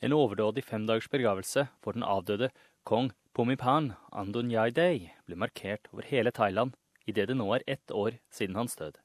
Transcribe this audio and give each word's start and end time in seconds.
En 0.00 0.12
overdådig 0.12 0.64
femdagers 0.64 1.08
begravelse 1.10 1.68
for 1.80 1.96
den 1.96 2.04
avdøde 2.04 2.50
kong 2.84 3.10
Pumipan 3.36 3.94
Andonyaidei 4.12 5.12
ble 5.24 5.38
markert 5.40 5.88
over 5.92 6.04
hele 6.08 6.32
Thailand 6.32 6.76
idet 7.08 7.30
det 7.30 7.36
nå 7.38 7.46
er 7.54 7.64
ett 7.66 7.90
år 7.90 8.18
siden 8.32 8.56
hans 8.56 8.76
død. 8.76 8.98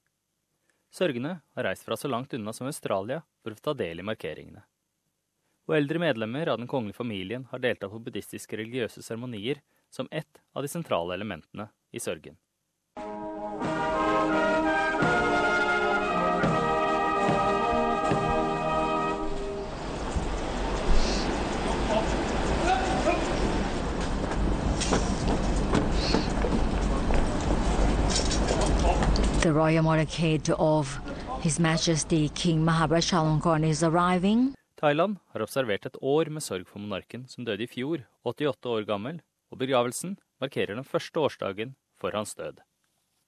Sørgende 0.92 1.38
har 1.56 1.64
reist 1.64 1.88
fra 1.88 1.96
så 1.96 2.12
langt 2.12 2.34
unna 2.34 2.52
som 2.54 2.68
Australia 2.68 3.22
for 3.44 3.56
å 3.56 3.64
ta 3.64 3.74
del 3.78 4.04
i 4.04 4.08
markeringene. 4.08 4.66
Og 5.70 5.78
eldre 5.78 6.02
medlemmer 6.04 6.52
av 6.52 6.60
den 6.60 6.68
kongelige 6.68 7.00
familien 7.00 7.46
har 7.52 7.64
deltatt 7.64 7.94
på 7.94 8.02
buddhistiske 8.04 8.60
religiøse 8.60 9.04
seremonier 9.06 9.62
som 9.90 10.10
ett 10.12 10.42
av 10.52 10.66
de 10.66 10.72
sentrale 10.72 11.16
elementene 11.16 11.70
i 11.92 12.00
sørgen. 12.04 12.36
The 29.42 29.52
royal 29.52 29.84
motorcade 29.84 30.54
of 30.60 31.00
His 31.42 31.60
Majesty 31.60 32.30
King 32.30 32.64
Mahabharata 32.64 33.66
is 33.66 33.82
arriving. 33.82 34.54
Thailand 34.76 35.18
har 35.34 35.42
observert 35.42 35.86
et 35.86 35.98
år 36.02 36.30
med 36.30 36.44
sorg 36.44 36.68
for 36.70 36.78
monarken 36.78 37.24
som 37.28 37.46
døde 37.46 37.64
i 37.66 37.68
fjor, 37.68 38.04
88 38.24 38.70
år 38.70 38.86
gammel, 38.86 39.18
og 39.50 39.58
begravelsen 39.58 40.20
markerer 40.40 40.76
den 40.78 40.86
første 40.86 41.18
årsdagen 41.18 41.74
for 41.98 42.14
hans 42.14 42.36
død. 42.38 42.62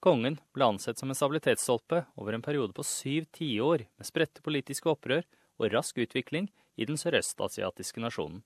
Kongen 0.06 0.38
ble 0.54 0.70
ansett 0.76 1.02
som 1.02 1.10
en 1.10 1.18
stabilitetsstolpe 1.18 2.06
over 2.14 2.38
en 2.38 2.46
periode 2.46 2.78
på 2.78 2.86
syv 2.86 3.26
tiår 3.34 3.88
med 3.98 4.06
spredte 4.06 4.46
politiske 4.46 4.94
opprør 4.94 5.26
og 5.58 5.74
rask 5.74 5.98
utvikling 5.98 6.52
i 6.78 6.86
den 6.86 7.02
sørøstasiatiske 7.02 8.06
nasjonen. 8.06 8.44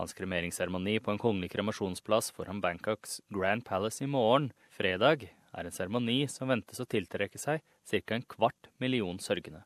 Hans 0.00 0.16
kremeringsseremoni 0.16 1.02
på 1.04 1.12
en 1.12 1.20
kongelig 1.20 1.52
kremasjonsplass 1.52 2.32
foran 2.36 2.64
Bangkoks 2.64 3.20
Grand 3.32 3.64
Palace 3.64 4.04
i 4.04 4.08
morgen, 4.08 4.54
fredag, 4.72 5.28
er 5.56 5.66
en 5.66 5.74
seremoni 5.74 6.18
som 6.30 6.50
ventes 6.52 6.80
å 6.80 6.86
tiltrekke 6.88 7.40
seg 7.40 7.62
ca. 7.88 8.14
en 8.14 8.22
kvart 8.22 8.70
million 8.78 9.18
sørgende. 9.18 9.64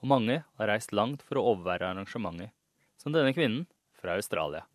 Og 0.00 0.08
mange 0.08 0.42
har 0.58 0.68
reist 0.68 0.92
langt 0.92 1.22
for 1.22 1.40
å 1.40 1.54
overvære 1.54 1.90
arrangementet, 1.90 2.52
som 2.96 3.12
denne 3.12 3.32
kvinnen 3.36 3.66
fra 4.00 4.16
Australia. 4.16 4.66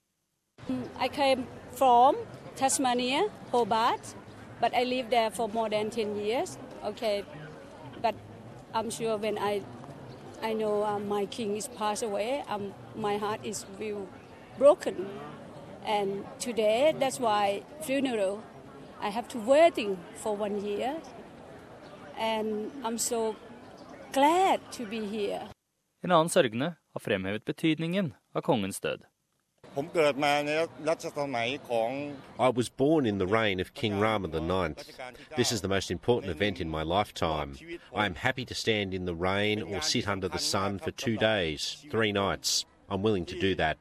I 1.00 1.08
came 1.08 1.46
from 1.72 2.16
Tasmania, 2.56 3.28
Hobart, 3.52 4.16
but 4.62 4.74
I 4.74 4.84
lived 4.84 5.10
there 5.10 5.32
for 5.32 5.50
more 5.50 5.70
than 5.70 5.90
10 5.90 6.16
years. 6.18 6.58
Okay, 6.84 7.24
but 8.02 8.16
I'm 8.74 8.90
sure 8.90 9.18
when 9.18 9.38
I 9.38 9.62
I 10.42 10.54
know 10.54 10.84
uh, 10.84 11.00
my 11.00 11.26
king 11.26 11.56
is 11.56 11.68
passed 11.68 12.04
away, 12.04 12.44
um, 12.50 12.74
my 12.96 13.18
heart 13.18 13.40
is 13.44 13.66
real 13.80 14.08
broken. 14.58 15.08
And 15.86 16.26
today, 16.40 16.94
that's 17.00 17.20
why 17.20 17.64
funeral 17.82 18.44
I 19.06 19.10
have 19.10 19.28
to 19.28 19.38
waiting 19.38 19.98
for 20.16 20.36
one 20.36 20.66
year, 20.66 20.96
and 22.18 22.72
I'm 22.84 22.98
so 22.98 23.36
glad 24.12 24.60
to 24.72 24.86
be 24.86 25.06
here. 25.06 25.42
En 26.02 26.12
annen 26.12 26.30
sørgende 26.30 26.74
har 26.94 27.00
fremhevet 27.00 27.46
betydningen 27.46 28.14
av 28.34 28.42
kongens 28.42 28.80
død. 28.80 29.06
I 32.40 32.50
was 32.50 32.70
born 32.70 33.06
in 33.06 33.20
the 33.20 33.28
reign 33.28 33.60
of 33.60 33.74
King 33.74 34.00
Rama 34.00 34.28
IX. 34.28 34.84
This 35.36 35.52
is 35.52 35.62
the 35.62 35.68
most 35.68 35.92
important 35.92 36.32
event 36.32 36.60
in 36.60 36.70
my 36.70 36.84
lifetime. 36.84 37.56
I 37.94 38.06
am 38.06 38.16
happy 38.16 38.46
to 38.46 38.56
stand 38.56 38.94
in 38.94 39.06
the 39.06 39.16
rain 39.16 39.62
or 39.62 39.82
sit 39.82 40.08
under 40.08 40.28
the 40.30 40.40
sun 40.40 40.80
for 40.80 40.92
two 40.92 41.18
days, 41.18 41.86
three 41.92 42.12
nights. 42.12 42.66
I'm 42.90 43.04
willing 43.04 43.26
to 43.26 43.40
do 43.40 43.56
that. 43.56 43.78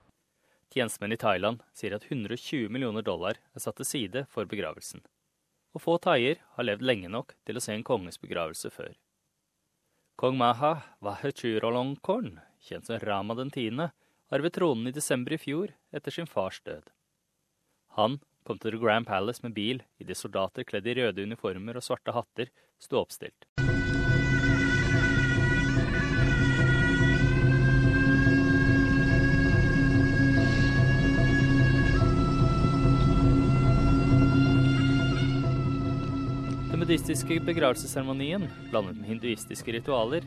Tjenestemenn 0.74 1.12
i 1.12 1.16
Thailand 1.16 1.60
sier 1.72 1.94
at 1.94 2.04
120 2.10 2.68
millioner 2.68 3.02
dollar 3.06 3.38
er 3.54 3.62
satt 3.62 3.76
til 3.78 3.86
side 3.86 4.26
for 4.28 4.44
begravelsen. 4.44 5.04
Og 5.74 5.82
få 5.82 5.96
thaier 5.98 6.38
har 6.54 6.66
levd 6.66 6.86
lenge 6.86 7.10
nok 7.10 7.34
til 7.46 7.58
å 7.58 7.62
se 7.62 7.74
en 7.74 7.86
konges 7.86 8.20
begravelse 8.22 8.70
før. 8.70 8.94
Kong 10.14 10.38
Maha 10.38 10.76
Wahechurolongkorn, 11.02 12.38
kjent 12.62 12.86
som 12.86 13.02
Rama 13.02 13.34
den 13.34 13.50
tiende, 13.50 13.90
arvet 14.30 14.54
tronen 14.54 14.88
i 14.88 14.94
desember 14.94 15.34
i 15.34 15.40
fjor 15.42 15.74
etter 15.94 16.14
sin 16.14 16.30
fars 16.30 16.60
død. 16.62 16.86
Han 17.98 18.20
kom 18.46 18.60
til 18.60 18.76
The 18.76 18.82
Grand 18.82 19.08
Palace 19.10 19.42
med 19.42 19.56
bil 19.58 19.82
idet 19.98 20.18
soldater 20.20 20.66
kledd 20.68 20.86
i 20.86 20.98
røde 21.00 21.26
uniformer 21.26 21.80
og 21.80 21.86
svarte 21.86 22.14
hatter 22.14 22.54
sto 22.78 23.02
oppstilt. 23.02 23.48
Den 36.74 36.80
buddhistiske 36.80 37.36
begravelsesseremonien, 37.40 38.48
blandet 38.70 38.96
med 38.96 39.06
hinduistiske 39.06 39.72
ritualer, 39.72 40.24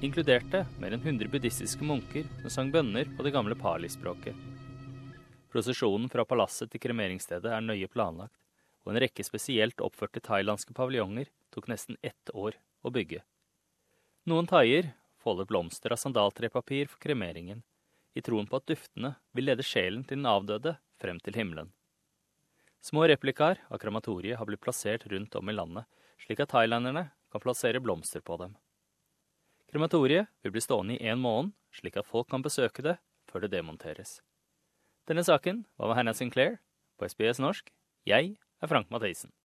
inkluderte 0.00 0.60
mer 0.78 0.94
enn 0.94 1.02
100 1.02 1.26
buddhistiske 1.32 1.82
munker 1.82 2.28
som 2.44 2.52
sang 2.54 2.68
bønner 2.70 3.08
på 3.16 3.24
det 3.26 3.32
gamle 3.34 3.56
pali-språket. 3.58 4.36
Prosesjonen 5.50 6.06
fra 6.12 6.22
palasset 6.22 6.70
til 6.70 6.84
kremeringsstedet 6.84 7.50
er 7.50 7.64
nøye 7.66 7.88
planlagt, 7.90 8.38
og 8.86 8.92
en 8.92 9.00
rekke 9.02 9.26
spesielt 9.26 9.82
oppførte 9.82 10.22
thailandske 10.22 10.76
paviljonger 10.78 11.32
tok 11.50 11.66
nesten 11.66 11.98
ett 11.98 12.30
år 12.30 12.54
å 12.86 12.94
bygge. 12.94 13.24
Noen 14.30 14.46
thaier 14.46 14.92
folder 15.18 15.50
blomster 15.50 15.96
av 15.96 15.98
sandaltrepapir 15.98 16.86
for 16.92 17.02
kremeringen, 17.02 17.64
i 18.14 18.22
troen 18.22 18.46
på 18.46 18.62
at 18.62 18.70
duftene 18.70 19.16
vil 19.34 19.50
lede 19.50 19.66
sjelen 19.66 20.06
til 20.06 20.22
den 20.22 20.30
avdøde 20.30 20.78
frem 21.02 21.18
til 21.26 21.42
himmelen. 21.42 21.74
Små 22.80 23.08
replikaer 23.10 23.58
av 23.68 23.80
krematoriet 23.82 24.38
har 24.38 24.46
blitt 24.46 24.62
plassert 24.62 25.06
rundt 25.10 25.34
om 25.34 25.50
i 25.50 25.54
landet, 25.54 25.84
slik 26.22 26.40
at 26.40 26.52
thailanderne 26.52 27.08
kan 27.32 27.42
plassere 27.42 27.80
blomster 27.82 28.22
på 28.24 28.38
dem. 28.40 28.54
Krematoriet 29.68 30.30
vil 30.42 30.54
bli 30.54 30.62
stående 30.64 30.96
i 30.96 31.10
én 31.10 31.20
måned, 31.20 31.52
slik 31.74 31.98
at 32.00 32.08
folk 32.08 32.30
kan 32.30 32.44
besøke 32.44 32.84
det 32.84 32.96
før 33.28 33.44
det 33.44 33.52
demonteres. 33.52 34.20
Denne 35.08 35.24
saken 35.24 35.66
var 35.76 35.90
med 35.90 35.98
Hannah 35.98 36.16
Sinclair 36.16 36.58
på 36.98 37.08
SBS 37.08 37.42
norsk. 37.42 37.68
Jeg 38.06 38.36
er 38.62 38.70
Frank 38.70 38.88
Mathisen. 38.90 39.32